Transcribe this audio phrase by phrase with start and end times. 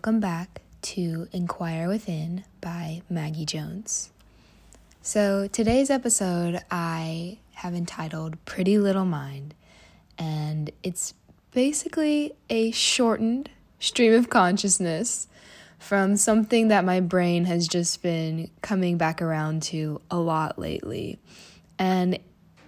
[0.00, 4.08] welcome back to Inquire Within by Maggie Jones.
[5.02, 9.52] So, today's episode I have entitled Pretty Little Mind,
[10.16, 11.12] and it's
[11.52, 15.28] basically a shortened stream of consciousness
[15.78, 21.18] from something that my brain has just been coming back around to a lot lately.
[21.78, 22.18] And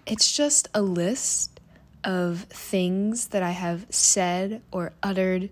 [0.04, 1.60] it's just a list
[2.04, 5.48] of things that I have said or uttered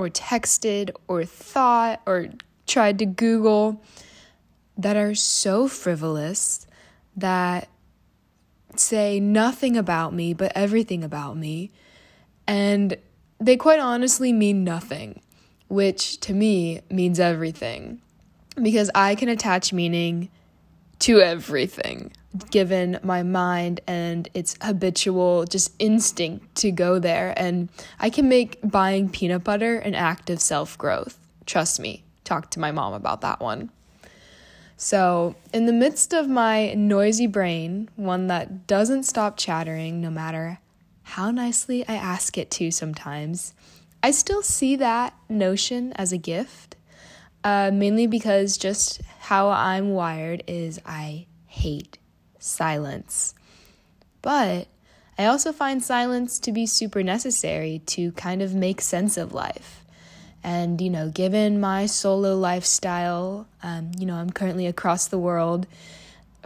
[0.00, 2.28] or texted or thought or
[2.66, 3.82] tried to Google
[4.78, 6.66] that are so frivolous
[7.16, 7.68] that
[8.76, 11.70] say nothing about me but everything about me.
[12.46, 12.96] And
[13.38, 15.20] they quite honestly mean nothing,
[15.68, 18.00] which to me means everything.
[18.60, 20.30] Because I can attach meaning
[21.00, 22.12] to everything,
[22.50, 27.34] given my mind and its habitual just instinct to go there.
[27.36, 31.18] And I can make buying peanut butter an act of self growth.
[31.46, 33.70] Trust me, talk to my mom about that one.
[34.76, 40.58] So, in the midst of my noisy brain, one that doesn't stop chattering no matter
[41.02, 43.52] how nicely I ask it to sometimes,
[44.02, 46.76] I still see that notion as a gift
[47.44, 51.98] uh, mainly because just how I'm wired is I hate
[52.38, 53.34] silence.
[54.22, 54.68] But
[55.18, 59.84] I also find silence to be super necessary to kind of make sense of life.
[60.42, 65.66] And, you know, given my solo lifestyle, um, you know, I'm currently across the world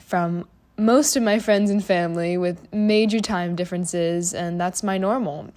[0.01, 5.53] from most of my friends and family with major time differences, and that's my normal.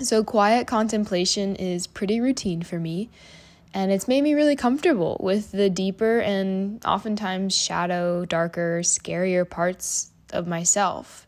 [0.00, 3.08] So, quiet contemplation is pretty routine for me
[3.72, 10.10] and it's made me really comfortable with the deeper and oftentimes shadow, darker, scarier parts
[10.32, 11.26] of myself.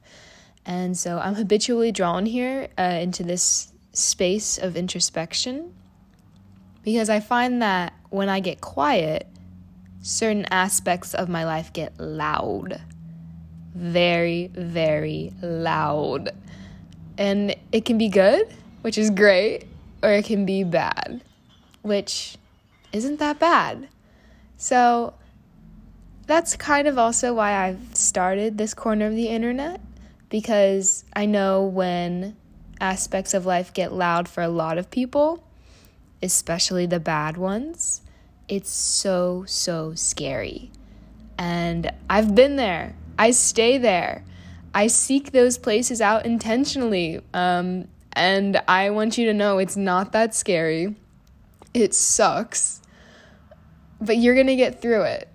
[0.67, 5.75] And so I'm habitually drawn here uh, into this space of introspection
[6.83, 9.27] because I find that when I get quiet,
[10.01, 12.81] certain aspects of my life get loud.
[13.75, 16.31] Very, very loud.
[17.19, 19.67] And it can be good, which is great,
[20.03, 21.23] or it can be bad
[21.83, 22.37] which
[22.93, 23.89] isn't that bad.
[24.57, 25.15] So
[26.27, 29.81] that's kind of also why I've started this corner of the internet
[30.29, 32.37] because I know when
[32.81, 35.45] aspects of life get loud for a lot of people,
[36.23, 38.03] especially the bad ones,
[38.49, 40.71] it's so, so scary.
[41.39, 44.25] And I've been there, I stay there.
[44.75, 47.21] I seek those places out intentionally.
[47.35, 50.97] Um, and I want you to know it's not that scary.
[51.75, 52.81] It sucks,
[54.01, 55.29] but you're gonna get through it.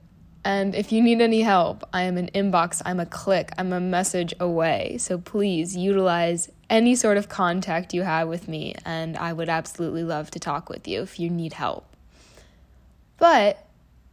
[0.44, 3.82] And if you need any help, I am an inbox, I'm a click, I'm a
[3.82, 4.98] message away.
[4.98, 10.04] So please utilize any sort of contact you have with me, and I would absolutely
[10.04, 11.86] love to talk with you if you need help.
[13.18, 13.66] But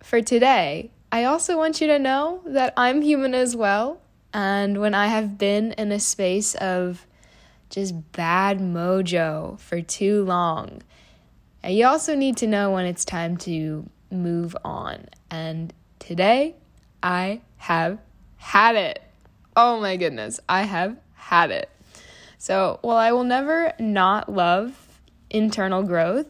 [0.02, 4.00] for today, I also want you to know that I'm human as well.
[4.32, 7.06] And when I have been in a space of
[7.70, 10.82] just bad mojo for too long,
[11.64, 15.06] and you also need to know when it's time to move on.
[15.30, 16.56] And today,
[17.02, 17.98] I have
[18.36, 19.02] had it.
[19.56, 21.70] Oh my goodness, I have had it.
[22.36, 26.26] So, while I will never not love internal growth,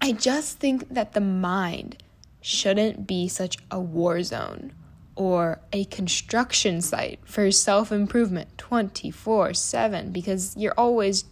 [0.00, 2.02] I just think that the mind
[2.40, 4.72] shouldn't be such a war zone
[5.16, 11.24] or a construction site for self improvement 24 7 because you're always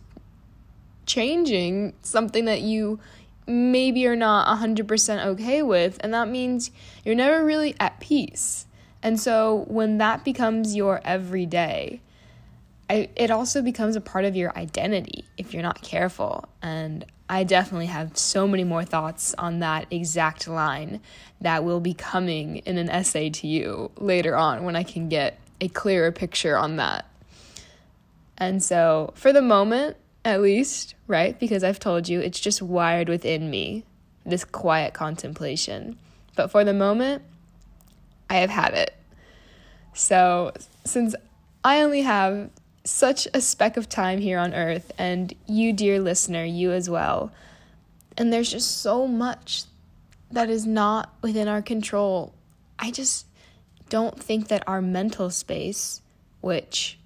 [1.10, 3.00] changing something that you
[3.47, 6.71] maybe are not 100% okay with, and that means
[7.04, 8.66] you're never really at peace.
[9.03, 12.00] And so when that becomes your everyday,
[12.88, 16.48] I, it also becomes a part of your identity if you're not careful.
[16.62, 21.00] And I definitely have so many more thoughts on that exact line
[21.41, 25.38] that will be coming in an essay to you later on when I can get
[25.60, 27.06] a clearer picture on that.
[28.36, 31.38] And so, for the moment, at least, right?
[31.38, 33.84] Because I've told you it's just wired within me,
[34.24, 35.98] this quiet contemplation.
[36.36, 37.22] But for the moment,
[38.28, 38.94] I have had it.
[39.92, 40.52] So,
[40.84, 41.14] since
[41.64, 42.50] I only have
[42.84, 47.32] such a speck of time here on earth, and you, dear listener, you as well,
[48.16, 49.64] and there's just so much
[50.30, 52.32] that is not within our control,
[52.78, 53.26] I just
[53.88, 56.00] don't think that our mental space,
[56.40, 56.99] which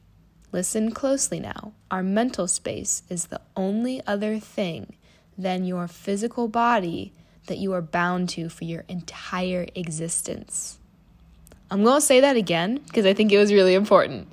[0.54, 1.72] Listen closely now.
[1.90, 4.94] Our mental space is the only other thing
[5.36, 7.12] than your physical body
[7.48, 10.78] that you are bound to for your entire existence.
[11.72, 14.28] I'm going to say that again because I think it was really important.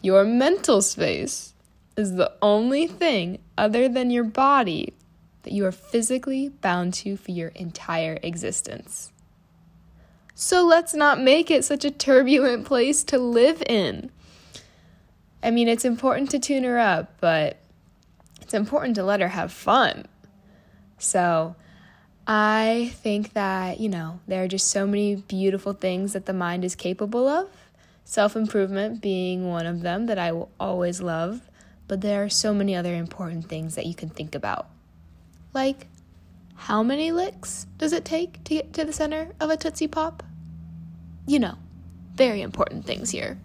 [0.00, 1.52] Your mental space
[1.94, 4.94] is the only thing other than your body
[5.42, 9.12] that you are physically bound to for your entire existence.
[10.34, 14.10] So let's not make it such a turbulent place to live in.
[15.42, 17.58] I mean, it's important to tune her up, but
[18.42, 20.06] it's important to let her have fun.
[20.98, 21.56] So,
[22.26, 26.64] I think that, you know, there are just so many beautiful things that the mind
[26.64, 27.48] is capable of,
[28.04, 31.42] self improvement being one of them that I will always love,
[31.86, 34.68] but there are so many other important things that you can think about.
[35.52, 35.86] Like,
[36.56, 40.22] how many licks does it take to get to the center of a Tootsie Pop?
[41.26, 41.54] You know,
[42.14, 43.38] very important things here.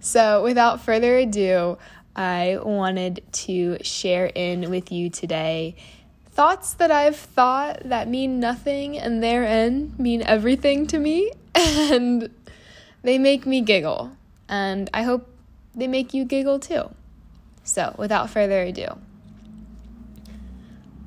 [0.00, 1.76] So, without further ado,
[2.16, 5.76] I wanted to share in with you today
[6.30, 12.30] thoughts that I've thought that mean nothing and therein mean everything to me, and
[13.02, 14.12] they make me giggle.
[14.48, 15.28] And I hope
[15.74, 16.90] they make you giggle too.
[17.62, 18.96] So, without further ado,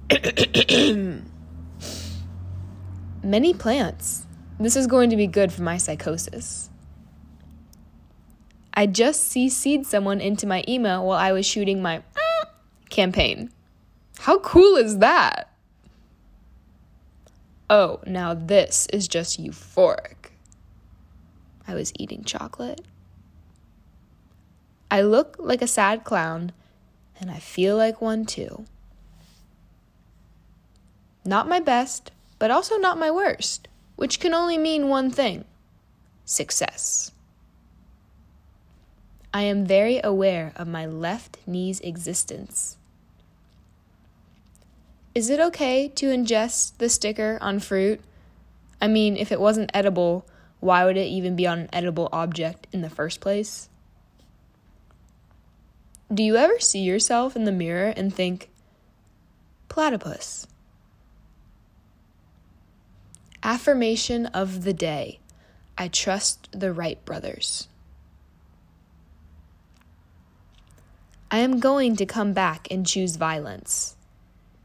[3.24, 4.28] many plants.
[4.60, 6.70] This is going to be good for my psychosis.
[8.74, 12.46] I just CC'd someone into my email while I was shooting my uh,
[12.90, 13.52] campaign.
[14.20, 15.50] How cool is that?
[17.70, 20.32] Oh, now this is just euphoric.
[21.68, 22.82] I was eating chocolate.
[24.92, 26.52] I look like a sad clown,
[27.20, 28.66] and I feel like one too.
[31.26, 35.46] Not my best, but also not my worst, which can only mean one thing
[36.26, 37.13] success.
[39.34, 42.78] I am very aware of my left knee's existence.
[45.16, 48.00] Is it okay to ingest the sticker on fruit?
[48.80, 50.26] I mean, if it wasn't edible,
[50.60, 53.70] why would it even be on an edible object in the first place?
[56.14, 58.50] Do you ever see yourself in the mirror and think,
[59.68, 60.46] platypus?
[63.42, 65.20] Affirmation of the day
[65.76, 67.68] I trust the Wright brothers.
[71.34, 73.96] I am going to come back and choose violence.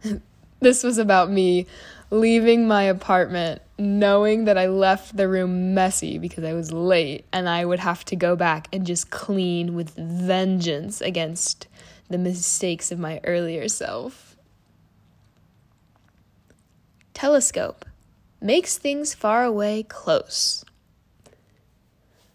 [0.60, 1.66] this was about me
[2.10, 7.48] leaving my apartment knowing that I left the room messy because I was late and
[7.48, 11.68] I would have to go back and just clean with vengeance against
[12.10, 14.36] the mistakes of my earlier self.
[17.14, 17.86] Telescope
[18.42, 20.66] makes things far away close.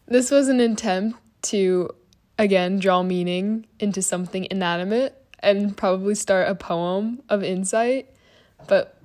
[0.07, 1.93] This was an attempt to
[2.37, 8.09] again draw meaning into something inanimate and probably start a poem of insight,
[8.67, 8.97] but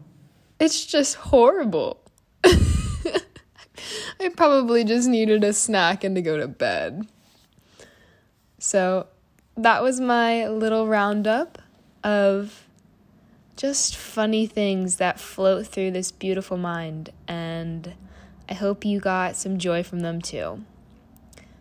[0.61, 2.01] it's just horrible.
[2.45, 7.07] I probably just needed a snack and to go to bed.
[8.59, 9.07] So
[9.57, 11.59] that was my little roundup
[12.05, 12.65] of
[13.57, 17.95] just funny things that float through this beautiful mind, and
[18.49, 20.65] I hope you got some joy from them too.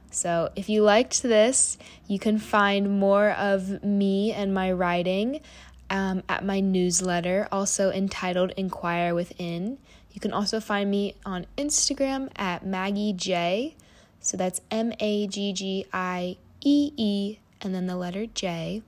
[0.09, 1.77] So, if you liked this,
[2.07, 5.41] you can find more of me and my writing
[5.89, 9.77] um, at my newsletter, also entitled Inquire Within.
[10.11, 13.75] You can also find me on Instagram at Maggie J.
[14.19, 18.81] So that's M A G G I E E and then the letter J.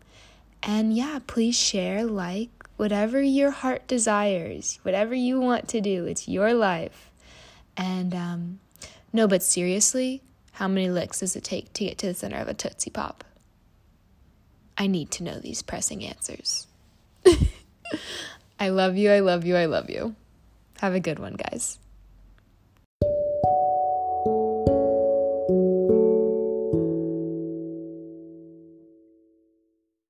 [0.64, 6.06] And yeah, please share, like, whatever your heart desires, whatever you want to do.
[6.06, 7.12] It's your life.
[7.78, 8.60] And um,
[9.14, 10.22] no, but seriously,
[10.60, 13.24] how many licks does it take to get to the center of a Tootsie Pop?
[14.78, 16.68] I need to know these pressing answers.
[18.60, 20.18] I love you, I love you, I love you.
[20.82, 21.80] Have a good one, guys.